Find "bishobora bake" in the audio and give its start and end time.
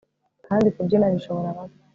1.13-1.79